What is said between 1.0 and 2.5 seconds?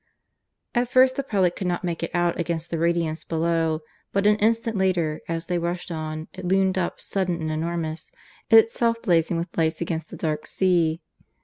the prelate could not make it out